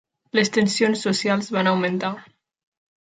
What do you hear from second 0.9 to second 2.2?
socials van augmentar.